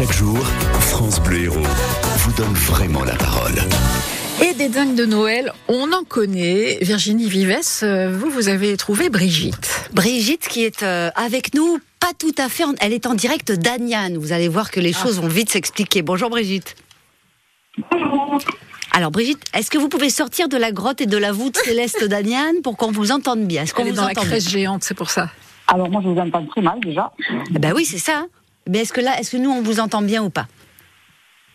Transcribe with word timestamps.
Chaque 0.00 0.12
jour, 0.12 0.38
France 0.80 1.20
Bleu 1.20 1.42
Héros 1.42 1.58
vous 1.60 2.32
donne 2.32 2.54
vraiment 2.54 3.04
la 3.04 3.16
parole. 3.16 3.52
Et 4.42 4.54
des 4.54 4.70
dingues 4.70 4.94
de 4.94 5.04
Noël, 5.04 5.52
on 5.68 5.92
en 5.92 6.04
connaît. 6.04 6.78
Virginie 6.80 7.28
Vives, 7.28 7.60
euh, 7.82 8.10
vous, 8.10 8.30
vous 8.30 8.48
avez 8.48 8.78
trouvé 8.78 9.10
Brigitte. 9.10 9.90
Brigitte 9.92 10.48
qui 10.48 10.64
est 10.64 10.82
euh, 10.82 11.10
avec 11.16 11.52
nous, 11.52 11.80
pas 12.00 12.12
tout 12.18 12.32
à 12.38 12.48
fait, 12.48 12.64
elle 12.80 12.94
est 12.94 13.04
en 13.04 13.12
direct 13.12 13.52
d'Agnan. 13.52 14.18
Vous 14.18 14.32
allez 14.32 14.48
voir 14.48 14.70
que 14.70 14.80
les 14.80 14.94
choses 14.94 15.20
vont 15.20 15.28
vite 15.28 15.50
s'expliquer. 15.50 16.00
Bonjour 16.00 16.30
Brigitte. 16.30 16.76
Alors 18.92 19.10
Brigitte, 19.10 19.42
est-ce 19.52 19.70
que 19.70 19.76
vous 19.76 19.90
pouvez 19.90 20.08
sortir 20.08 20.48
de 20.48 20.56
la 20.56 20.72
grotte 20.72 21.02
et 21.02 21.06
de 21.06 21.18
la 21.18 21.30
voûte 21.30 21.58
céleste 21.58 22.04
d'Agnan 22.04 22.62
pour 22.64 22.78
qu'on 22.78 22.90
vous 22.90 23.12
entende 23.12 23.44
bien? 23.46 23.64
Est-ce 23.64 23.74
qu'on 23.74 23.82
Elle 23.82 23.88
est 23.88 23.92
dans 23.92 24.04
la 24.04 24.12
entend 24.12 24.22
crèche 24.22 24.48
géante, 24.48 24.82
c'est 24.82 24.96
pour 24.96 25.10
ça. 25.10 25.28
Alors 25.68 25.90
moi 25.90 26.00
je 26.02 26.08
vous 26.08 26.18
entends 26.18 26.46
très 26.46 26.62
mal 26.62 26.80
déjà. 26.80 27.12
Eh 27.54 27.58
Ben 27.58 27.74
oui, 27.76 27.84
c'est 27.84 27.98
ça. 27.98 28.24
Mais 28.68 28.80
est-ce 28.80 28.92
que 28.92 29.00
là, 29.00 29.18
est-ce 29.20 29.32
que 29.32 29.36
nous 29.36 29.50
on 29.50 29.62
vous 29.62 29.80
entend 29.80 30.02
bien 30.02 30.22
ou 30.22 30.30
pas 30.30 30.46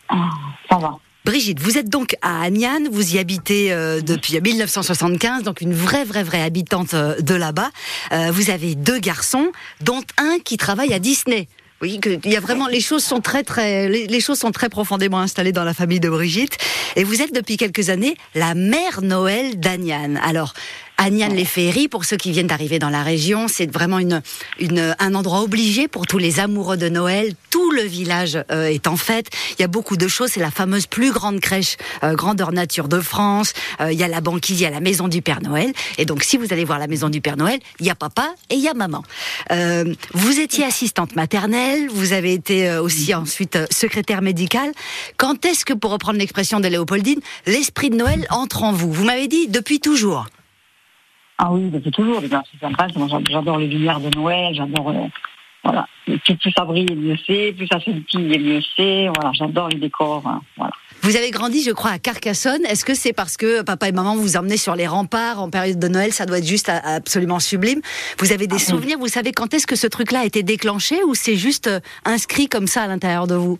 Ah, 0.08 0.30
ça 0.70 0.76
va. 0.78 0.96
Brigitte, 1.24 1.58
vous 1.58 1.76
êtes 1.76 1.88
donc 1.88 2.14
à 2.22 2.42
Agnan, 2.42 2.84
vous 2.90 3.16
y 3.16 3.18
habitez 3.18 3.72
euh, 3.72 4.00
depuis 4.00 4.40
1975, 4.40 5.42
donc 5.42 5.60
une 5.60 5.74
vraie, 5.74 6.04
vraie, 6.04 6.22
vraie 6.22 6.42
habitante 6.42 6.94
euh, 6.94 7.20
de 7.20 7.34
là-bas. 7.34 7.70
Euh, 8.12 8.30
vous 8.30 8.50
avez 8.50 8.76
deux 8.76 8.98
garçons, 9.00 9.50
dont 9.80 10.02
un 10.18 10.38
qui 10.44 10.56
travaille 10.56 10.94
à 10.94 11.00
Disney. 11.00 11.48
Oui, 11.82 11.98
que- 12.00 12.20
il 12.24 12.30
y 12.30 12.36
a 12.36 12.40
vraiment 12.40 12.68
les 12.68 12.80
choses 12.80 13.02
sont 13.04 13.20
très 13.20 13.42
très 13.42 13.88
les, 13.88 14.06
les 14.06 14.20
choses 14.20 14.38
sont 14.38 14.52
très 14.52 14.68
profondément 14.70 15.18
installées 15.18 15.52
dans 15.52 15.64
la 15.64 15.74
famille 15.74 16.00
de 16.00 16.08
Brigitte 16.08 16.56
et 16.94 17.04
vous 17.04 17.20
êtes 17.20 17.34
depuis 17.34 17.58
quelques 17.58 17.90
années 17.90 18.16
la 18.34 18.54
mère 18.54 19.02
Noël 19.02 19.58
d'Agnan. 19.60 20.14
Alors 20.22 20.54
Agnan 20.98 21.28
les 21.28 21.44
Féeries 21.44 21.88
pour 21.88 22.04
ceux 22.04 22.16
qui 22.16 22.32
viennent 22.32 22.46
d'arriver 22.46 22.78
dans 22.78 22.90
la 22.90 23.02
région, 23.02 23.48
c'est 23.48 23.70
vraiment 23.70 23.98
une, 23.98 24.22
une 24.58 24.94
un 24.98 25.14
endroit 25.14 25.42
obligé 25.42 25.88
pour 25.88 26.06
tous 26.06 26.18
les 26.18 26.40
amoureux 26.40 26.76
de 26.76 26.88
Noël. 26.88 27.34
Tout 27.50 27.70
le 27.70 27.82
village 27.82 28.38
euh, 28.50 28.66
est 28.66 28.86
en 28.86 28.96
fête. 28.96 29.28
Il 29.58 29.62
y 29.62 29.64
a 29.64 29.68
beaucoup 29.68 29.96
de 29.96 30.08
choses. 30.08 30.30
C'est 30.32 30.40
la 30.40 30.50
fameuse 30.50 30.86
plus 30.86 31.12
grande 31.12 31.40
crèche 31.40 31.76
euh, 32.02 32.14
grandeur 32.14 32.52
nature 32.52 32.88
de 32.88 33.00
France. 33.00 33.52
Euh, 33.80 33.92
il 33.92 33.98
y 33.98 34.04
a 34.04 34.08
la 34.08 34.20
banquise, 34.20 34.60
il 34.60 34.62
y 34.62 34.66
a 34.66 34.70
la 34.70 34.80
maison 34.80 35.08
du 35.08 35.22
Père 35.22 35.42
Noël. 35.42 35.72
Et 35.98 36.04
donc 36.04 36.22
si 36.22 36.36
vous 36.36 36.52
allez 36.52 36.64
voir 36.64 36.78
la 36.78 36.86
maison 36.86 37.08
du 37.08 37.20
Père 37.20 37.36
Noël, 37.36 37.60
il 37.80 37.86
y 37.86 37.90
a 37.90 37.94
papa 37.94 38.34
et 38.50 38.54
il 38.54 38.60
y 38.60 38.68
a 38.68 38.74
maman. 38.74 39.02
Euh, 39.52 39.94
vous 40.14 40.40
étiez 40.40 40.64
assistante 40.64 41.16
maternelle. 41.16 41.88
Vous 41.90 42.12
avez 42.12 42.32
été 42.32 42.68
euh, 42.68 42.82
aussi 42.82 43.14
ensuite 43.14 43.56
euh, 43.56 43.66
secrétaire 43.70 44.22
médicale. 44.22 44.72
Quand 45.16 45.44
est-ce 45.44 45.64
que, 45.64 45.72
pour 45.72 45.90
reprendre 45.90 46.18
l'expression 46.18 46.60
de 46.60 46.68
Léopoldine, 46.68 47.20
l'esprit 47.46 47.90
de 47.90 47.96
Noël 47.96 48.26
entre 48.30 48.62
en 48.62 48.72
vous? 48.72 48.92
Vous 48.92 49.04
m'avez 49.04 49.28
dit 49.28 49.48
depuis 49.48 49.80
toujours. 49.80 50.26
Ah 51.38 51.52
oui, 51.52 51.68
depuis 51.70 51.90
toujours, 51.90 52.22
la 52.30 52.42
enfance, 52.62 52.96
moi 52.96 53.20
j'adore- 53.30 53.58
les 53.58 53.66
lumières 53.68 54.00
de 54.00 54.08
Noël, 54.16 54.54
j'adore 54.54 54.88
euh, 54.90 54.94
voilà. 55.62 55.86
Et 56.08 56.16
Plus, 56.18 56.36
plus 56.36 56.52
ça 56.56 56.64
brille, 56.64 56.86
mieux 56.96 57.16
c'est, 57.26 57.52
plus 57.56 57.66
ça 57.66 57.78
scintille, 57.80 58.38
mieux 58.38 58.60
c'est. 58.76 59.08
Voilà, 59.14 59.32
j'adore 59.32 59.68
les 59.68 59.78
décors. 59.78 60.22
hein, 60.26 60.40
voilà. 60.56 60.72
Vous 61.02 61.14
avez 61.16 61.30
grandi, 61.30 61.62
je 61.62 61.72
crois, 61.72 61.90
à 61.90 61.98
Carcassonne. 61.98 62.64
Est-ce 62.64 62.84
que 62.84 62.94
c'est 62.94 63.12
parce 63.12 63.36
que 63.36 63.62
papa 63.62 63.88
et 63.88 63.92
maman 63.92 64.16
vous 64.16 64.36
emmenaient 64.36 64.56
sur 64.56 64.76
les 64.76 64.86
remparts 64.86 65.40
en 65.42 65.50
période 65.50 65.78
de 65.78 65.88
Noël 65.88 66.12
Ça 66.12 66.24
doit 66.24 66.38
être 66.38 66.46
juste 66.46 66.68
a- 66.70 66.78
absolument 66.78 67.38
sublime? 67.38 67.80
Vous 68.18 68.32
avez 68.32 68.46
des 68.46 68.58
souvenirs? 68.58 68.96
Vous 68.98 69.08
savez 69.08 69.32
quand 69.32 69.52
est-ce 69.52 69.66
que 69.66 69.76
ce 69.76 69.86
truc-là 69.88 70.20
a 70.20 70.24
été 70.24 70.42
déclenché 70.42 71.02
ou 71.04 71.14
c'est 71.14 71.36
juste 71.36 71.66
euh, 71.66 71.80
inscrit 72.06 72.48
comme 72.48 72.66
ça 72.66 72.84
à 72.84 72.86
l'intérieur 72.86 73.26
de 73.26 73.34
vous? 73.34 73.58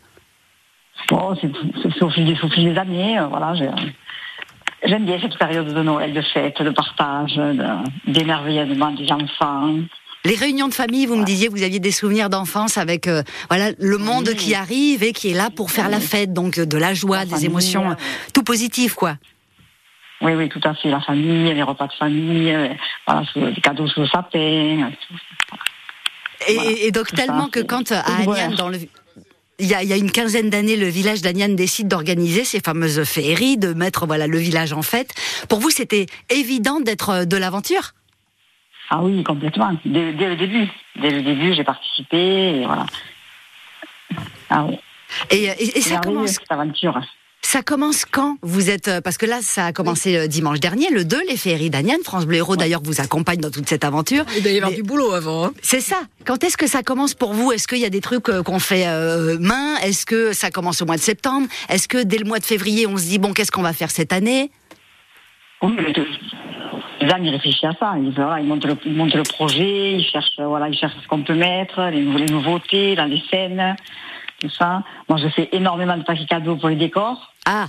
Bon, 1.11 1.37
c'est 1.41 1.51
c'est- 1.83 2.03
au, 2.03 2.11
fil 2.11 2.25
des- 2.25 2.41
au 2.43 2.49
fil 2.49 2.73
des 2.73 2.79
années, 2.79 3.19
euh, 3.19 3.27
voilà. 3.27 3.55
j'ai- 3.55 3.69
J'aime 4.85 5.05
bien 5.07 5.19
cette 5.21 5.37
période 5.39 5.73
de 5.73 5.83
Noël, 5.83 6.13
de 6.13 6.23
fête, 6.23 6.61
de 6.63 6.71
partage, 6.71 7.35
de- 7.37 8.13
d'émerveillement 8.13 8.91
des 8.93 9.11
enfants. 9.11 9.75
Les 10.25 10.35
réunions 10.35 10.69
de 10.69 10.75
famille, 10.75 11.07
vous 11.07 11.17
me 11.17 11.25
disiez, 11.25 11.49
vous 11.49 11.63
aviez 11.63 11.79
des 11.79 11.93
souvenirs 11.93 12.29
d'enfance 12.29 12.79
avec 12.79 13.07
euh, 13.07 13.23
voilà 13.49 13.71
le 13.79 13.97
monde 13.99 14.29
qui 14.35 14.55
arrive 14.55 15.03
et 15.05 15.13
qui 15.13 15.31
est 15.31 15.35
là 15.35 15.51
pour 15.55 15.71
faire 15.71 15.89
la 15.89 16.01
fête, 16.01 16.33
donc 16.33 16.59
euh, 16.59 16.67
de 16.67 16.77
la 16.77 16.95
joie, 16.95 17.19
La 17.19 17.25
des 17.25 17.31
famille, 17.33 17.47
émotions, 17.47 17.91
euh, 17.91 17.95
tout 18.35 18.43
positif, 18.43 18.95
quoi. 18.95 19.17
Oui, 20.21 20.33
oui, 20.35 20.49
tout 20.49 20.61
à 20.65 20.75
fait. 20.75 20.89
La 20.91 21.01
famille, 21.01 21.53
les 21.55 21.63
repas 21.63 21.87
de 21.87 21.93
famille, 21.93 22.57
voilà, 23.07 23.23
les 23.37 23.61
cadeaux 23.61 23.87
sous 23.87 24.01
le 24.01 24.09
sapin. 24.09 24.39
Et, 26.49 26.55
Voilà, 26.55 26.71
et 26.83 26.91
donc 26.91 27.09
ça, 27.09 27.17
tellement 27.17 27.49
que 27.49 27.61
quand 27.61 27.93
à 27.93 28.03
bonheur. 28.25 28.51
dans 28.57 28.69
le 28.69 28.79
il 29.59 29.67
y, 29.67 29.75
a, 29.75 29.83
il 29.83 29.89
y 29.89 29.93
a 29.93 29.97
une 29.97 30.11
quinzaine 30.11 30.51
d'années, 30.51 30.77
le 30.77 30.89
village 30.89 31.23
d'Agnan 31.23 31.49
décide 31.55 31.89
d'organiser 31.89 32.45
ces 32.45 32.61
fameuses 32.61 33.03
féeries, 33.05 33.57
de 33.57 33.73
mettre 33.73 34.07
voilà 34.07 34.27
le 34.27 34.39
village 34.39 34.73
en 34.73 34.83
fête. 34.83 35.15
Pour 35.49 35.61
vous, 35.61 35.71
c'était 35.71 36.07
évident 36.31 36.81
d'être 36.81 37.11
euh, 37.11 37.25
de 37.25 37.37
l'aventure? 37.37 37.93
Ah 38.91 39.03
oui, 39.03 39.25
complètement. 39.25 39.73
Dès, 39.85 40.13
dès 40.13 40.29
le 40.29 40.37
début. 40.37 40.69
Dès 41.01 41.11
le 41.11 41.23
début, 41.23 41.55
j'ai 41.55 41.65
participé, 41.65 42.61
et 42.61 42.65
voilà. 42.67 42.87
Ah 44.51 44.65
oui. 44.67 44.77
et, 45.31 45.45
et- 45.45 45.79
et 45.79 45.81
ça 45.81 45.99
commence, 45.99 46.31
cette 46.33 46.51
aventure. 46.53 47.01
Ça 47.47 47.63
commence 47.63 48.05
quand 48.05 48.37
Vous 48.43 48.71
êtes 48.71 48.89
euh, 48.89 49.01
parce 49.01 49.17
que 49.19 49.27
là, 49.27 49.39
ça 49.41 49.67
a 49.67 49.73
commencé 49.73 50.17
euh, 50.17 50.27
dimanche 50.27 50.61
dernier, 50.61 50.91
le 50.91 51.05
2, 51.05 51.21
les 51.29 51.37
féeries 51.37 51.71
d'Agnan. 51.71 51.97
France 52.05 52.27
Bleu 52.27 52.37
Héros 52.39 52.57
d'ailleurs 52.57 52.81
vous 52.83 53.01
accompagne 53.01 53.39
dans 53.41 53.51
toute 53.51 53.69
cette 53.69 53.85
aventure. 53.85 54.25
Il 54.37 54.43
doit 54.43 54.53
y 54.53 54.57
avoir 54.57 54.73
du 54.73 54.83
boulot 54.83 55.13
avant. 55.13 55.47
hein. 55.47 55.53
C'est 55.63 55.81
ça. 55.81 55.97
Quand 56.25 56.43
est-ce 56.45 56.57
que 56.57 56.67
ça 56.67 56.83
commence 56.83 57.15
pour 57.15 57.33
vous? 57.33 57.53
Est-ce 57.53 57.69
qu'il 57.69 57.79
y 57.79 57.85
a 57.85 57.91
des 57.91 58.01
trucs 58.01 58.29
euh, 58.29 58.43
qu'on 58.43 58.59
fait 58.59 58.87
euh, 58.87 59.39
main? 59.41 59.77
Est-ce 59.83 60.05
que 60.07 60.33
ça 60.33 60.51
commence 60.51 60.83
au 60.83 60.87
mois 60.87 60.97
de 60.97 61.01
septembre? 61.01 61.47
Est-ce 61.69 61.89
que 61.89 62.03
dès 62.03 62.19
le 62.19 62.25
mois 62.25 62.39
de 62.41 62.45
février, 62.45 62.87
on 62.87 62.97
se 62.97 63.05
dit 63.05 63.19
bon, 63.19 63.33
qu'est-ce 63.33 63.53
qu'on 63.53 63.63
va 63.63 63.73
faire 63.73 63.91
cette 63.91 64.13
année? 64.13 64.51
Oui, 65.63 65.73
mais 65.77 65.93
le- 65.93 66.07
les 67.01 67.09
gens, 67.09 67.17
ils 67.23 67.31
réfléchissent 67.31 67.65
à 67.65 67.73
ça. 67.79 67.95
Ils, 67.97 68.13
voilà, 68.15 68.41
ils, 68.41 68.47
montent 68.47 68.65
le, 68.65 68.77
ils 68.85 68.95
montent 68.95 69.15
le 69.15 69.23
projet, 69.23 69.93
ils 69.93 70.05
cherchent, 70.05 70.39
voilà, 70.39 70.69
ils 70.69 70.77
cherchent 70.77 70.95
ce 71.03 71.07
qu'on 71.09 71.23
peut 71.23 71.35
mettre, 71.35 71.81
les 71.91 72.01
nouveautés 72.03 72.97
dans 72.97 73.05
les 73.05 73.23
scènes, 73.31 73.77
tout 74.41 74.51
ça. 74.51 74.83
Moi, 75.09 75.19
je 75.23 75.29
fais 75.29 75.49
énormément 75.53 75.97
de 75.97 76.03
paquets 76.03 76.27
cadeaux 76.27 76.57
pour 76.57 76.69
les 76.71 76.77
décors. 76.77 77.33
Ah, 77.47 77.69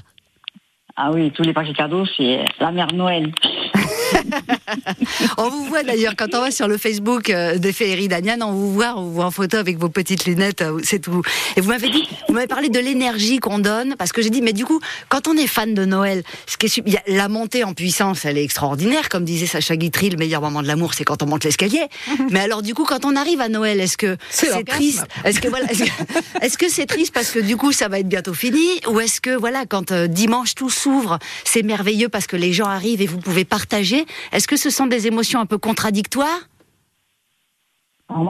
Ah 0.96 1.12
oui, 1.12 1.32
tous 1.32 1.44
les 1.44 1.54
paquets 1.54 1.74
cadeaux, 1.74 2.06
c'est 2.18 2.44
la 2.60 2.72
mère 2.72 2.92
Noël. 2.94 3.32
on 5.38 5.50
vous 5.50 5.66
voit 5.66 5.84
d'ailleurs 5.84 6.14
quand 6.18 6.34
on 6.34 6.42
va 6.42 6.52
sur 6.52 6.68
le 6.68 6.78
Facebook 6.78 7.30
euh, 7.30 7.58
des 7.58 7.74
féeries 7.74 8.08
d'Agnan, 8.08 8.38
on 8.42 8.52
vous 8.52 8.74
voit, 8.74 8.94
on 8.98 9.04
vous 9.04 9.14
voit 9.14 9.26
en 9.26 9.32
photo 9.32 9.58
avec 9.58 9.78
vos 9.78 9.90
petites 9.90 10.26
lunettes, 10.26 10.62
euh, 10.62 10.80
c'est 10.84 11.00
tout. 11.00 11.22
Et 11.56 11.62
vous 11.62 11.70
m'avez 11.70 11.90
dit, 11.90 12.08
vous 12.28 12.34
m'avez 12.34 12.48
parlé 12.48 12.70
de 12.70 12.80
l'énergie 12.80 13.40
qu'on 13.40 13.60
donne, 13.60 13.96
parce 13.98 14.12
que 14.12 14.22
j'ai 14.22 14.30
dit, 14.30 14.42
mais 14.42 14.54
du 14.54 14.66
coup, 14.66 14.80
quand 15.10 15.28
on 15.28 15.36
est 15.38 15.48
fan 15.48 15.74
de 15.74 15.86
Noël, 15.86 16.24
ce 16.46 16.58
qui 16.58 16.68
est, 16.68 16.84
la 17.08 17.30
montée 17.30 17.64
en 17.64 17.74
puissance, 17.74 18.26
elle 18.26 18.38
est 18.38 18.44
extraordinaire, 18.44 19.10
comme 19.10 19.24
disait 19.26 19.46
Sacha 19.46 19.76
Guitry, 19.76 20.10
le 20.10 20.18
meilleur 20.18 20.42
moment 20.42 20.62
de 20.62 20.68
l'amour, 20.68 20.94
c'est 20.94 21.04
quand 21.06 21.24
on 21.24 21.28
monte 21.28 21.44
l'escalier. 21.44 21.86
mais 22.32 22.40
alors 22.40 22.62
du 22.62 22.74
coup, 22.74 22.84
quand 22.84 23.06
on 23.06 23.16
arrive 23.16 23.42
à 23.42 23.50
Noël, 23.50 23.80
est-ce 23.80 23.98
que 23.98 24.18
C'est 24.30 24.64
triste? 24.66 25.06
Est-ce 25.24 25.40
que 25.40 25.48
voilà, 25.48 25.72
est-ce 25.72 25.84
que- 25.84 25.90
est-ce 26.46 26.58
que 26.58 26.70
c'est 26.70 26.86
triste 26.86 27.14
parce 27.14 27.32
que 27.32 27.40
du 27.40 27.56
coup, 27.58 27.72
ça 27.72 27.88
va 27.88 28.00
être 28.00 28.10
bientôt 28.10 28.34
fini, 28.34 28.68
ou 28.90 29.00
est-ce 29.00 29.22
que 29.22 29.36
voilà, 29.36 29.66
quand 29.66 29.92
euh, 29.92 30.08
dimanche 30.08 30.56
tout 30.56 30.70
s'ouvre, 30.70 31.20
c'est 31.46 31.64
merveilleux 31.64 32.10
parce 32.10 32.28
que 32.28 32.36
les 32.36 32.52
gens 32.54 32.66
arrivent 32.66 33.02
et 33.02 33.08
vous 33.08 33.18
pouvez 33.20 33.46
partager? 33.46 34.06
Est-ce 34.34 34.48
que 34.48 34.57
ce 34.58 34.70
sont 34.70 34.88
des 34.88 35.08
émotions 35.08 35.40
un 35.40 35.46
peu 35.46 35.58
contradictoires 35.58 36.40
On, 38.10 38.28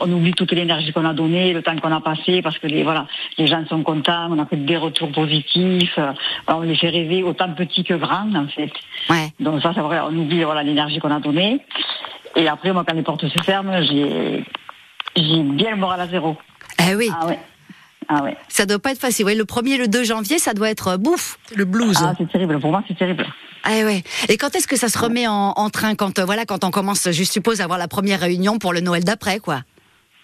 on 0.00 0.12
oublie 0.12 0.32
toute 0.32 0.52
l'énergie 0.52 0.92
qu'on 0.92 1.04
a 1.04 1.14
donnée, 1.14 1.52
le 1.52 1.62
temps 1.62 1.76
qu'on 1.78 1.92
a 1.92 2.00
passé, 2.00 2.42
parce 2.42 2.58
que 2.58 2.66
les, 2.66 2.82
voilà, 2.82 3.06
les 3.38 3.46
gens 3.46 3.64
sont 3.68 3.82
contents, 3.82 4.28
on 4.30 4.38
a 4.38 4.44
que 4.44 4.56
des 4.56 4.76
retours 4.76 5.10
positifs, 5.12 5.94
euh, 5.98 6.12
on 6.48 6.60
les 6.60 6.76
fait 6.76 6.90
rêver 6.90 7.22
autant 7.22 7.52
petits 7.54 7.84
que 7.84 7.94
grands, 7.94 8.34
en 8.34 8.46
fait. 8.48 8.70
Ouais. 9.08 9.32
Donc 9.40 9.62
ça, 9.62 9.72
c'est 9.74 9.80
vrai, 9.80 9.98
on 10.00 10.14
oublie 10.16 10.42
voilà 10.44 10.62
l'énergie 10.62 10.98
qu'on 10.98 11.10
a 11.10 11.20
donnée. 11.20 11.60
Et 12.36 12.48
après, 12.48 12.72
moi, 12.72 12.84
quand 12.86 12.94
les 12.94 13.02
portes 13.02 13.26
se 13.26 13.42
ferment, 13.42 13.82
j'ai, 13.82 14.44
j'ai 15.16 15.42
bien 15.42 15.70
le 15.70 15.76
moral 15.78 16.00
à 16.00 16.06
zéro. 16.06 16.36
Eh 16.86 16.94
oui, 16.94 17.10
Ah 17.18 17.26
ouais. 17.26 17.38
Ah 18.12 18.24
ouais. 18.24 18.36
ça 18.48 18.66
doit 18.66 18.80
pas 18.80 18.90
être 18.90 19.00
facile. 19.00 19.24
Ouais, 19.24 19.36
le 19.36 19.44
1er 19.44 19.78
le 19.78 19.86
2 19.86 20.02
janvier, 20.04 20.38
ça 20.38 20.52
doit 20.52 20.68
être 20.68 20.88
euh, 20.88 20.96
bouffe. 20.96 21.38
Le 21.54 21.64
blues. 21.64 21.96
Ah, 22.02 22.12
c'est 22.18 22.28
terrible. 22.30 22.58
Pour 22.58 22.72
moi, 22.72 22.82
c'est 22.88 22.98
terrible. 22.98 23.24
Ah 23.64 23.84
ouais. 23.84 24.02
Et 24.28 24.36
quand 24.36 24.54
est-ce 24.54 24.66
que 24.66 24.76
ça 24.76 24.88
se 24.88 24.98
remet 24.98 25.26
en, 25.26 25.52
en 25.56 25.70
train 25.70 25.94
quand 25.94 26.18
euh, 26.18 26.24
voilà 26.24 26.46
quand 26.46 26.64
on 26.64 26.70
commence, 26.70 27.10
je 27.10 27.24
suppose, 27.24 27.60
à 27.60 27.64
avoir 27.64 27.78
la 27.78 27.88
première 27.88 28.20
réunion 28.20 28.58
pour 28.58 28.72
le 28.72 28.80
Noël 28.80 29.04
d'après, 29.04 29.38
quoi? 29.38 29.62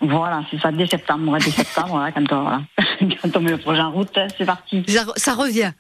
Voilà, 0.00 0.42
c'est 0.50 0.60
ça, 0.60 0.70
dès 0.72 0.86
septembre, 0.86 1.38
dès 1.38 1.50
septembre, 1.50 2.06
quand, 2.14 2.32
on, 2.32 2.42
voilà. 2.42 2.62
quand 3.22 3.36
on 3.36 3.40
met 3.40 3.50
le 3.50 3.58
projet 3.58 3.80
en 3.80 3.92
route, 3.92 4.18
c'est 4.36 4.44
parti. 4.44 4.84
Ça, 4.88 5.04
ça 5.16 5.34
revient? 5.34 5.72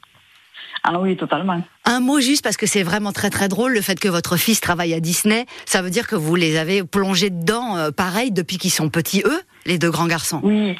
Ah 0.84 1.00
oui, 1.00 1.16
totalement. 1.16 1.60
Un 1.84 2.00
mot 2.00 2.20
juste 2.20 2.44
parce 2.44 2.56
que 2.56 2.66
c'est 2.66 2.82
vraiment 2.82 3.12
très 3.12 3.30
très 3.30 3.48
drôle 3.48 3.74
le 3.74 3.80
fait 3.80 3.98
que 3.98 4.08
votre 4.08 4.36
fils 4.36 4.60
travaille 4.60 4.94
à 4.94 5.00
Disney. 5.00 5.44
Ça 5.64 5.82
veut 5.82 5.90
dire 5.90 6.06
que 6.06 6.14
vous 6.14 6.36
les 6.36 6.56
avez 6.56 6.84
plongés 6.84 7.30
dedans, 7.30 7.76
euh, 7.76 7.90
pareil, 7.90 8.30
depuis 8.30 8.56
qu'ils 8.56 8.70
sont 8.70 8.88
petits 8.88 9.22
eux, 9.26 9.40
les 9.64 9.78
deux 9.78 9.90
grands 9.90 10.06
garçons? 10.06 10.40
Oui. 10.42 10.76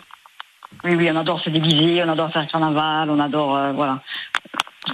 Oui, 0.84 0.94
oui, 0.94 1.08
on 1.10 1.16
adore 1.16 1.40
se 1.40 1.50
déguiser, 1.50 2.02
on 2.04 2.08
adore 2.08 2.30
faire 2.32 2.46
carnaval, 2.46 3.10
on 3.10 3.18
adore, 3.18 3.56
euh, 3.56 3.72
voilà, 3.72 4.02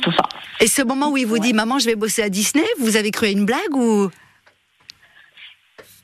tout 0.01 0.13
ça. 0.13 0.23
Et 0.61 0.67
ce 0.67 0.83
moment 0.83 1.11
où 1.11 1.17
il 1.17 1.27
vous 1.27 1.39
dit 1.39 1.53
maman, 1.53 1.79
je 1.79 1.87
vais 1.87 1.97
bosser 1.97 2.23
à 2.23 2.29
Disney, 2.29 2.65
vous 2.79 2.97
avez 2.97 3.11
cru 3.11 3.27
à 3.27 3.31
une 3.31 3.45
blague 3.45 3.75
ou? 3.75 4.11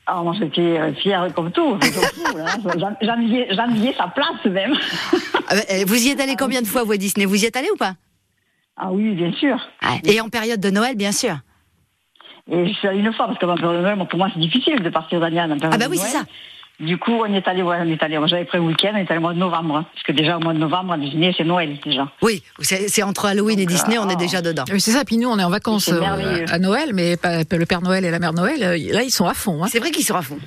Alors 0.05 0.23
moi, 0.23 0.33
j'étais 0.39 0.61
euh, 0.79 0.93
fière 0.95 1.27
comme 1.35 1.51
tout. 1.51 1.75
hein. 1.75 1.79
J'en- 2.77 2.95
J'enviais 3.01 3.93
sa 3.95 4.07
place 4.07 4.43
même. 4.45 4.73
Ah 5.47 5.55
bah, 5.55 5.61
euh, 5.71 5.83
Vous 5.85 5.95
y 6.07 6.09
êtes 6.09 6.19
allé 6.19 6.35
combien 6.35 6.61
de 6.61 6.67
fois 6.67 6.83
vous 6.83 6.93
à 6.93 6.97
Disney? 6.97 7.25
Vous 7.25 7.43
y 7.43 7.45
êtes 7.45 7.55
allé 7.55 7.69
ou 7.71 7.75
pas? 7.77 7.93
Ah 8.75 8.91
oui, 8.91 9.13
bien 9.13 9.31
sûr. 9.33 9.57
Et 10.05 10.19
en 10.19 10.29
période 10.29 10.59
de 10.59 10.69
Noël, 10.71 10.95
bien 10.95 11.11
sûr. 11.11 11.35
Et 12.51 12.67
je 12.67 12.73
suis 12.73 12.87
allée 12.87 12.99
une 12.99 13.13
fois 13.13 13.27
parce 13.27 13.37
que 13.37 13.45
période 13.45 13.61
de 13.61 13.81
Noël, 13.81 13.99
pour 14.09 14.17
moi, 14.17 14.29
c'est 14.33 14.39
difficile 14.39 14.81
de 14.81 14.89
partir 14.89 15.19
d'Agnan 15.19 15.51
en 15.51 15.59
période 15.59 15.73
Ah 15.73 15.77
bah 15.77 15.85
de 15.85 15.91
oui, 15.91 15.97
c'est 15.99 16.09
ça. 16.17 16.23
Du 16.79 16.97
coup, 16.97 17.11
on 17.11 17.25
est 17.33 17.45
allé, 17.47 17.61
ouais, 17.61 17.77
on 17.81 17.87
est 17.89 18.01
allé, 18.01 18.17
j'avais 18.27 18.45
pris 18.45 18.57
un 18.57 18.61
week-end, 18.61 18.91
on 18.93 18.97
est 18.97 19.09
allé 19.11 19.17
au 19.17 19.21
mois 19.21 19.33
de 19.33 19.39
novembre. 19.39 19.75
hein, 19.77 19.85
parce 19.93 20.03
que 20.03 20.11
déjà, 20.13 20.37
au 20.37 20.39
mois 20.39 20.53
de 20.53 20.59
novembre, 20.59 20.93
à 20.93 20.97
Disney, 20.97 21.33
c'est 21.37 21.43
Noël, 21.43 21.77
déjà. 21.83 22.07
Oui, 22.21 22.41
c'est 22.61 23.03
entre 23.03 23.25
Halloween 23.25 23.59
et 23.59 23.65
Donc, 23.65 23.73
Disney, 23.75 23.97
on 23.97 24.07
est 24.07 24.13
euh, 24.13 24.15
déjà 24.15 24.41
dedans. 24.41 24.63
Oui, 24.71 24.79
c'est 24.79 24.91
ça. 24.91 25.03
Puis 25.03 25.17
nous, 25.17 25.27
on 25.29 25.37
est 25.37 25.43
en 25.43 25.49
vacances 25.49 25.89
euh, 25.89 25.99
à 26.49 26.57
Noël, 26.57 26.91
mais 26.93 27.17
le 27.51 27.65
Père 27.65 27.81
Noël 27.81 28.05
et 28.05 28.11
la 28.11 28.19
Mère 28.19 28.31
Noël. 28.33 28.63
euh, 28.63 28.77
Là, 28.93 29.03
ils 29.03 29.11
sont 29.11 29.25
à 29.27 29.33
fond. 29.33 29.61
hein. 29.63 29.67
C'est 29.69 29.79
vrai 29.79 29.91
qu'ils 29.91 30.05
sont 30.05 30.15
à 30.15 30.21
fond. 30.21 30.37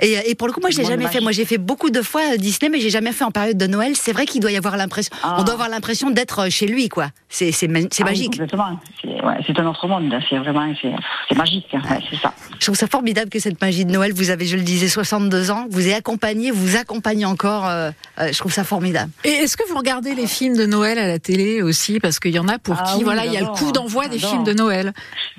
Et, 0.00 0.30
et 0.30 0.34
pour 0.34 0.46
le 0.46 0.54
coup, 0.54 0.60
moi, 0.60 0.70
je 0.70 0.78
l'ai 0.78 0.84
jamais 0.84 1.04
le 1.04 1.10
fait. 1.10 1.20
Moi, 1.20 1.32
j'ai 1.32 1.44
fait 1.44 1.58
beaucoup 1.58 1.90
de 1.90 2.00
fois 2.00 2.22
euh, 2.32 2.36
Disney, 2.38 2.70
mais 2.70 2.80
j'ai 2.80 2.90
jamais 2.90 3.12
fait 3.12 3.24
en 3.24 3.30
période 3.30 3.58
de 3.58 3.66
Noël. 3.66 3.92
C'est 3.94 4.12
vrai 4.12 4.24
qu'il 4.24 4.40
doit 4.40 4.50
y 4.52 4.56
avoir 4.56 4.78
l'impression, 4.78 5.14
Ah. 5.22 5.36
on 5.38 5.42
doit 5.42 5.54
avoir 5.54 5.68
l'impression 5.68 6.10
d'être 6.10 6.38
euh, 6.40 6.48
chez 6.50 6.66
lui, 6.66 6.88
quoi. 6.88 7.08
C'est 7.28 7.50
ma- 7.68 7.80
Ah 7.80 8.04
magique. 8.04 8.32
complètement. 8.38 8.80
C'est 9.02 9.08
ouais, 9.08 9.34
c'est 9.46 9.58
un 9.58 9.66
autre 9.66 9.86
monde. 9.86 10.14
C'est 10.30 10.38
vraiment, 10.38 10.72
c'est 10.80 10.92
c'est 11.28 11.36
magique. 11.36 11.66
hein, 11.74 11.80
ouais, 11.90 11.98
c'est 12.10 12.16
ça. 12.16 12.32
Je 12.58 12.66
trouve 12.66 12.76
ça 12.76 12.86
formidable 12.86 13.28
que 13.30 13.38
cette 13.40 13.60
magie 13.60 13.84
de 13.84 13.90
Noël, 13.92 14.12
vous 14.14 14.30
avez, 14.30 14.46
je 14.46 14.56
le 14.56 14.62
disais, 14.62 14.88
62 14.88 15.50
ans, 15.50 15.66
vous 15.70 15.81
avez 15.82 15.94
accompagné, 15.94 16.50
vous 16.50 16.76
accompagnez 16.76 17.24
encore. 17.24 17.68
euh, 17.68 17.90
euh, 18.18 18.32
je 18.32 18.38
trouve 18.38 18.52
ça 18.52 18.64
formidable. 18.64 19.10
Et 19.24 19.30
est-ce 19.30 19.56
que 19.56 19.66
vous 19.68 19.76
regardez 19.76 20.14
les 20.14 20.26
films 20.26 20.56
de 20.56 20.66
Noël 20.66 20.98
à 20.98 21.06
la 21.06 21.18
télé 21.18 21.62
aussi? 21.62 22.00
Parce 22.00 22.18
qu'il 22.18 22.32
y 22.32 22.38
en 22.38 22.48
a 22.48 22.58
pour 22.58 22.76
Ah 22.78 22.84
qui, 22.92 22.98
oui, 22.98 23.04
voilà, 23.04 23.24
il 23.26 23.32
y 23.32 23.36
a 23.36 23.40
le 23.40 23.46
coup 23.48 23.72
d'envoi 23.72 24.08
des 24.08 24.18
films 24.18 24.44
de 24.44 24.52
Noël. 24.52 24.92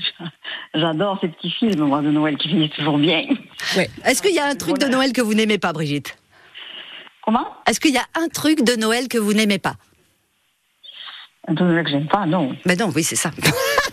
J'adore 0.73 1.19
ces 1.21 1.27
petits 1.27 1.51
films, 1.51 1.81
moi, 1.85 2.01
de 2.01 2.09
Noël 2.09 2.35
qui 2.37 2.49
finissent 2.49 2.71
toujours 2.71 2.97
bien. 2.97 3.23
Ouais. 3.77 3.89
Est-ce 4.05 4.21
qu'il 4.21 4.33
y 4.33 4.39
a 4.39 4.45
un 4.45 4.55
truc 4.55 4.77
de. 4.79 4.87
Noël 4.87 5.13
que 5.13 5.21
vous 5.21 5.33
n'aimez 5.33 5.57
pas, 5.57 5.71
Brigitte? 5.73 6.17
Comment? 7.23 7.47
Est-ce 7.67 7.79
qu'il 7.79 7.93
y 7.93 7.97
a 7.97 8.05
un 8.15 8.27
truc 8.27 8.63
de 8.63 8.75
Noël 8.75 9.07
que 9.07 9.17
vous 9.17 9.33
n'aimez 9.33 9.59
pas? 9.59 9.75
Un 11.47 11.55
truc 11.55 11.67
de 11.67 11.73
Noël 11.73 11.85
que 11.85 11.91
j'aime 11.91 12.07
pas, 12.07 12.25
non. 12.25 12.55
Ben 12.65 12.77
non, 12.77 12.91
oui, 12.95 13.03
c'est 13.03 13.15
ça. 13.15 13.31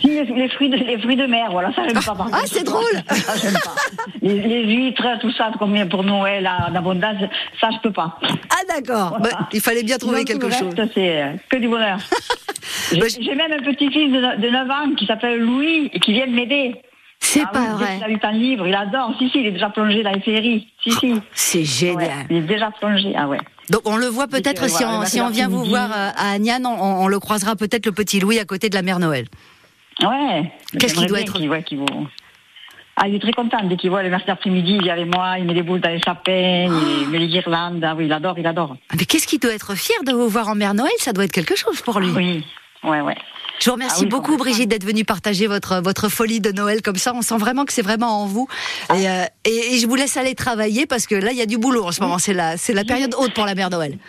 Si, 0.00 0.08
les, 0.08 0.24
les 0.24 0.48
fruits 0.48 0.68
de, 0.70 0.76
les 0.76 0.98
fruits 0.98 1.16
de 1.16 1.26
mer, 1.26 1.48
voilà, 1.50 1.72
ça 1.74 1.82
j'aime 1.86 2.02
pas. 2.02 2.14
par 2.14 2.28
Ah, 2.32 2.42
c'est 2.46 2.64
drôle. 2.64 2.84
Ça, 3.10 3.36
j'aime 3.36 3.52
pas. 3.52 3.74
Les, 4.22 4.40
les 4.40 4.64
huîtres, 4.66 5.06
tout 5.20 5.30
ça, 5.32 5.50
comme 5.58 5.76
pour 5.88 6.04
Noël, 6.04 6.48
en 6.48 6.74
abondance, 6.74 7.16
ça 7.60 7.68
je 7.72 7.78
peux 7.82 7.92
pas. 7.92 8.18
Ah 8.22 8.62
d'accord. 8.68 9.16
Voilà. 9.18 9.36
Ben, 9.38 9.46
il 9.52 9.60
fallait 9.60 9.82
bien 9.82 9.98
trouver 9.98 10.24
quelque 10.24 10.46
le 10.46 10.52
chose. 10.52 10.74
reste, 10.76 10.92
C'est 10.94 11.22
euh, 11.22 11.32
que 11.48 11.56
du 11.56 11.68
bonheur. 11.68 11.98
Bah, 12.92 13.06
J'ai 13.08 13.22
j'ai 13.22 13.34
même 13.34 13.52
un 13.52 13.62
petit-fils 13.62 14.12
de, 14.12 14.40
de 14.40 14.48
9 14.50 14.70
ans 14.70 14.94
qui 14.96 15.06
s'appelle 15.06 15.38
Louis 15.40 15.90
et 15.92 16.00
qui 16.00 16.12
vient 16.12 16.26
de 16.26 16.32
m'aider. 16.32 16.74
C'est 17.22 17.42
Ah 17.44 17.50
pas 17.52 17.60
oui, 17.60 17.66
vrai. 17.74 17.94
qu'il 17.96 18.04
a 18.04 18.08
lu 18.08 18.18
un 18.22 18.32
livre, 18.32 18.66
il 18.66 18.74
adore. 18.74 19.14
Si, 19.18 19.28
si, 19.30 19.40
il 19.40 19.46
est 19.46 19.50
déjà 19.52 19.68
plongé 19.70 20.02
dans 20.02 20.10
les 20.10 20.20
féeries. 20.20 20.66
Si, 20.82 20.90
si. 20.92 21.14
C'est 21.32 21.58
Ouais, 21.58 21.64
génial. 21.64 22.26
il 22.30 22.36
est 22.38 22.40
déjà 22.42 22.70
plongé. 22.70 23.12
Ah 23.16 23.28
ouais. 23.28 23.38
Donc 23.68 23.82
on 23.84 23.96
le 23.96 24.06
voit 24.06 24.26
peut-être 24.26 24.68
si, 24.68 24.82
voilà, 24.82 24.98
on, 24.98 25.02
il 25.02 25.06
si 25.08 25.20
vient 25.32 25.48
vous 25.48 25.64
voir 25.64 25.90
euh, 25.92 26.10
à 26.16 26.32
Agnan, 26.32 26.64
on, 26.64 27.04
on 27.04 27.08
le 27.08 27.20
croisera 27.20 27.54
peut-être 27.56 27.86
le 27.86 27.92
petit 27.92 28.18
Louis 28.20 28.38
à 28.40 28.44
côté 28.44 28.68
de 28.68 28.74
la 28.74 28.82
mère 28.82 28.98
Noël. 28.98 29.26
Ouais. 30.02 30.50
Qu'est-ce 30.78 30.94
qu'il 30.94 31.06
doit 31.06 31.20
être 31.20 31.38
voit 31.46 31.58
vaut- 31.58 32.06
Ah, 32.96 33.06
il 33.06 33.14
est 33.14 33.20
très 33.20 33.32
content 33.32 33.62
dès 33.64 33.76
qu'il 33.76 33.90
voit 33.90 34.02
le 34.02 34.08
mercredi 34.10 34.30
après-midi, 34.32 34.72
il 34.76 34.82
vient 34.82 34.94
avec 34.94 35.14
moi, 35.14 35.38
il 35.38 35.44
met 35.44 35.54
des 35.54 35.62
boules 35.62 35.80
dans 35.80 35.90
les 35.90 36.00
sapins, 36.00 36.66
il 37.02 37.08
met 37.10 37.18
les 37.18 37.28
guirlandes. 37.28 37.84
Ah 37.84 37.94
oui, 37.94 38.06
il 38.06 38.12
adore, 38.12 38.38
il 38.38 38.46
adore. 38.46 38.76
Ah, 38.90 38.94
Mais 38.98 39.04
qu'est-ce 39.04 39.26
qu'il 39.26 39.38
doit 39.38 39.52
être 39.52 39.74
fier 39.76 39.96
de 40.04 40.12
vous 40.12 40.28
voir 40.28 40.48
en 40.48 40.54
mère 40.54 40.74
Noël? 40.74 40.90
Ça 40.98 41.12
doit 41.12 41.24
être 41.24 41.32
quelque 41.32 41.54
chose 41.54 41.80
pour 41.82 42.00
lui. 42.00 42.10
Oui, 42.10 42.44
ouais, 42.84 43.00
ouais. 43.00 43.16
Je 43.60 43.66
vous 43.66 43.72
remercie 43.74 43.96
Ah 44.00 44.04
oui, 44.04 44.08
beaucoup. 44.08 44.36
Brigitte 44.38 44.68
d'être 44.70 44.86
venue 44.86 45.04
partager 45.04 45.46
votre 45.46 45.80
votre 45.82 46.08
folie 46.08 46.40
de 46.40 46.50
Noël 46.50 46.80
comme 46.80 46.96
ça. 46.96 47.12
On 47.14 47.20
sent 47.22 47.36
vraiment 47.36 47.64
que 47.66 47.72
c'est 47.74 47.82
vraiment 47.82 48.22
en 48.22 48.26
vous. 48.26 48.48
Ah. 48.88 48.96
Et, 48.96 49.08
euh, 49.08 49.24
et- 49.44 49.74
et 49.74 49.78
je 49.78 49.86
vous 49.86 49.96
laisse 49.96 50.16
aller 50.16 50.34
travailler 50.34 50.86
parce 50.86 51.06
que 51.06 51.14
là 51.14 51.30
il 51.32 51.36
y 51.36 51.42
a 51.42 51.46
du 51.46 51.58
boulot 51.58 51.84
en 51.84 51.92
ce 51.92 52.00
moment. 52.00 52.18
C'est 52.18 52.32
la 52.32 52.56
c'est 52.56 52.72
la 52.72 52.84
période 52.84 53.14
haute 53.18 53.34
pour 53.34 53.44
la 53.44 53.54
mère 53.54 53.70
Noël. 53.70 53.98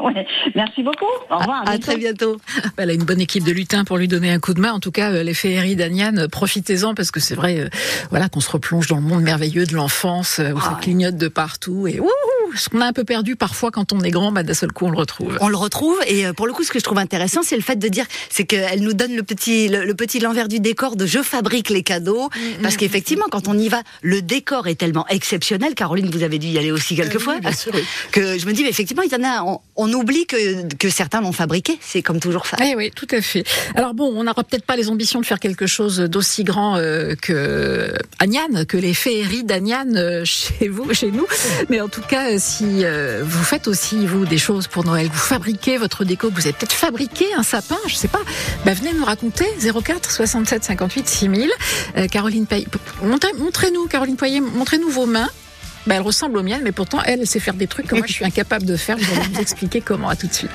Ouais. 0.00 0.24
Merci 0.54 0.84
beaucoup. 0.84 1.04
Au 1.28 1.38
revoir. 1.38 1.64
À, 1.66 1.72
à 1.72 1.78
très 1.78 1.96
bientôt. 1.96 2.36
Elle 2.76 2.90
a 2.90 2.92
une 2.92 3.02
bonne 3.02 3.20
équipe 3.20 3.42
de 3.42 3.50
lutins 3.50 3.82
pour 3.84 3.96
lui 3.98 4.06
donner 4.06 4.30
un 4.30 4.38
coup 4.38 4.54
de 4.54 4.60
main. 4.60 4.70
En 4.72 4.78
tout 4.78 4.92
cas, 4.92 5.10
euh, 5.10 5.24
les 5.24 5.34
féeries 5.34 5.74
d'Aniane, 5.74 6.20
euh, 6.20 6.28
profitez-en 6.28 6.94
parce 6.94 7.10
que 7.10 7.18
c'est 7.18 7.34
vrai, 7.34 7.58
euh, 7.58 7.68
voilà, 8.10 8.28
qu'on 8.28 8.38
se 8.38 8.48
replonge 8.48 8.86
dans 8.86 8.94
le 8.94 9.02
monde 9.02 9.22
merveilleux 9.24 9.66
de 9.66 9.74
l'enfance 9.74 10.38
où 10.38 10.60
ça 10.60 10.68
ouais. 10.74 10.80
clignote 10.80 11.16
de 11.16 11.26
partout 11.26 11.88
et 11.88 11.98
wouhou, 11.98 12.08
ce 12.56 12.68
qu'on 12.68 12.80
a 12.80 12.86
un 12.86 12.92
peu 12.92 13.04
perdu 13.04 13.36
parfois 13.36 13.70
quand 13.70 13.92
on 13.92 14.00
est 14.00 14.10
grand, 14.10 14.32
bah, 14.32 14.42
d'un 14.42 14.54
seul 14.54 14.72
coup 14.72 14.86
on 14.86 14.90
le 14.90 14.98
retrouve. 14.98 15.36
On 15.40 15.48
le 15.48 15.56
retrouve 15.56 15.98
et 16.06 16.26
euh, 16.26 16.32
pour 16.32 16.46
le 16.46 16.52
coup, 16.52 16.64
ce 16.64 16.70
que 16.72 16.78
je 16.78 16.84
trouve 16.84 16.98
intéressant, 16.98 17.42
c'est 17.42 17.56
le 17.56 17.62
fait 17.62 17.76
de 17.76 17.88
dire, 17.88 18.04
c'est 18.30 18.44
qu'elle 18.44 18.80
nous 18.80 18.92
donne 18.94 19.14
le 19.14 19.22
petit, 19.22 19.68
le, 19.68 19.84
le 19.84 19.94
petit 19.94 20.18
l'envers 20.20 20.48
du 20.48 20.60
décor 20.60 20.96
de 20.96 21.06
je 21.06 21.22
fabrique 21.22 21.70
les 21.70 21.82
cadeaux, 21.82 22.28
Mm, 22.38 22.62
parce 22.62 22.76
qu'effectivement, 22.76 23.24
quand 23.30 23.48
on 23.48 23.58
y 23.58 23.68
va, 23.68 23.82
le 24.02 24.22
décor 24.22 24.66
est 24.68 24.74
tellement 24.76 25.06
exceptionnel. 25.08 25.74
Caroline, 25.74 26.10
vous 26.10 26.22
avez 26.22 26.38
dû 26.38 26.48
y 26.48 26.58
aller 26.58 26.70
aussi 26.70 26.94
quelques 26.96 27.14
Euh, 27.14 27.18
oui, 27.18 27.22
fois, 27.24 27.38
bien 27.40 27.52
sûr, 27.52 27.72
oui. 27.74 27.82
que 28.12 28.38
je 28.38 28.46
me 28.46 28.52
dis, 28.52 28.62
mais 28.62 28.68
effectivement, 28.70 29.02
il 29.02 29.10
y 29.12 29.16
en 29.16 29.24
a, 29.24 29.42
on, 29.42 29.60
on 29.76 29.92
oublie 29.92 30.26
que, 30.26 30.66
que 30.76 30.88
certains 30.90 31.20
l'ont 31.20 31.32
fabriqué. 31.32 31.78
C'est 31.80 32.02
comme 32.02 32.20
toujours 32.20 32.46
ça. 32.46 32.56
Eh 32.64 32.74
oui, 32.76 32.90
tout 32.94 33.06
à 33.10 33.20
fait. 33.20 33.44
Alors 33.74 33.94
bon, 33.94 34.12
on 34.14 34.24
n'aura 34.24 34.44
peut-être 34.44 34.64
pas 34.64 34.76
les 34.76 34.88
ambitions 34.88 35.20
de 35.20 35.26
faire 35.26 35.40
quelque 35.40 35.66
chose 35.66 35.98
d'aussi 35.98 36.44
grand 36.44 36.76
euh, 36.76 37.14
que 37.20 37.92
Agnane, 38.18 38.64
que 38.66 38.76
les 38.76 38.94
féeries 38.94 39.44
d'Agnane 39.44 39.96
euh, 39.96 40.24
chez 40.24 40.68
vous, 40.68 40.92
chez 40.94 41.10
nous. 41.10 41.26
Mais 41.68 41.80
en 41.80 41.88
tout 41.88 42.02
cas, 42.02 42.32
euh, 42.32 42.37
si 42.38 42.84
euh, 42.84 43.22
vous 43.24 43.42
faites 43.44 43.68
aussi 43.68 44.06
vous 44.06 44.24
des 44.26 44.38
choses 44.38 44.66
pour 44.66 44.84
Noël, 44.84 45.08
vous 45.12 45.18
fabriquez 45.18 45.76
votre 45.78 46.04
déco, 46.04 46.30
vous 46.30 46.40
avez 46.42 46.52
peut-être 46.52 46.72
fabriqué 46.72 47.26
un 47.36 47.42
sapin, 47.42 47.76
je 47.86 47.94
sais 47.94 48.08
pas. 48.08 48.20
Bah, 48.64 48.74
venez 48.74 48.92
nous 48.94 49.04
raconter 49.04 49.44
04 49.60 50.10
67 50.10 50.64
58 50.64 51.08
6000. 51.08 51.50
Euh, 51.96 52.06
Caroline 52.08 52.46
montrez- 53.02 53.32
montrez-nous, 53.38 53.86
Caroline 53.86 54.16
Poyer, 54.16 54.40
montrez-nous 54.40 54.90
vos 54.90 55.06
mains. 55.06 55.28
Bah, 55.86 55.94
elle 55.96 56.02
ressemble 56.02 56.38
aux 56.38 56.42
miennes, 56.42 56.62
mais 56.64 56.72
pourtant 56.72 56.98
elle, 57.04 57.20
elle 57.20 57.26
sait 57.26 57.40
faire 57.40 57.54
des 57.54 57.66
trucs 57.66 57.86
que 57.86 57.94
moi 57.94 58.04
je 58.08 58.12
suis 58.12 58.24
incapable 58.24 58.66
de 58.66 58.76
faire. 58.76 58.98
Je 58.98 59.04
vais 59.04 59.20
vous 59.32 59.40
expliquer 59.40 59.80
comment. 59.80 60.08
À 60.08 60.16
tout 60.16 60.26
de 60.26 60.34
suite. 60.34 60.50